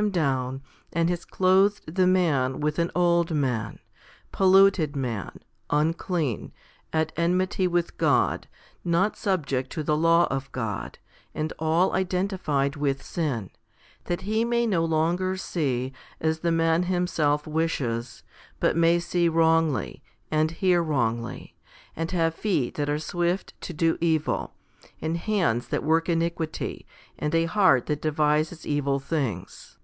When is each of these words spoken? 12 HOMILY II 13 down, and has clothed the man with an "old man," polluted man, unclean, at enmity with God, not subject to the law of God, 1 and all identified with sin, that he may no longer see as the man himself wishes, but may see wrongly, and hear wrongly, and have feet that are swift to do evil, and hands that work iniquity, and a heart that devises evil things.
12 0.00 0.04
HOMILY 0.14 0.14
II 0.14 0.22
13 0.22 0.22
down, 0.22 0.62
and 0.94 1.10
has 1.10 1.24
clothed 1.26 1.94
the 1.96 2.06
man 2.06 2.60
with 2.60 2.78
an 2.78 2.90
"old 2.94 3.32
man," 3.34 3.78
polluted 4.32 4.96
man, 4.96 5.38
unclean, 5.68 6.50
at 6.94 7.12
enmity 7.14 7.66
with 7.66 7.98
God, 7.98 8.48
not 8.82 9.18
subject 9.18 9.68
to 9.72 9.82
the 9.82 9.94
law 9.94 10.26
of 10.30 10.50
God, 10.50 10.98
1 11.32 11.42
and 11.42 11.52
all 11.58 11.92
identified 11.94 12.74
with 12.74 13.02
sin, 13.04 13.50
that 14.04 14.22
he 14.22 14.46
may 14.46 14.66
no 14.66 14.82
longer 14.82 15.36
see 15.36 15.92
as 16.22 16.38
the 16.38 16.50
man 16.50 16.84
himself 16.84 17.46
wishes, 17.46 18.22
but 18.60 18.74
may 18.74 18.98
see 18.98 19.28
wrongly, 19.28 20.02
and 20.30 20.52
hear 20.52 20.82
wrongly, 20.82 21.54
and 21.94 22.12
have 22.12 22.34
feet 22.34 22.76
that 22.76 22.88
are 22.88 22.98
swift 22.98 23.52
to 23.60 23.74
do 23.74 23.98
evil, 24.00 24.54
and 25.02 25.18
hands 25.18 25.68
that 25.68 25.84
work 25.84 26.08
iniquity, 26.08 26.86
and 27.18 27.34
a 27.34 27.44
heart 27.44 27.84
that 27.84 28.00
devises 28.00 28.66
evil 28.66 28.98
things. 28.98 29.76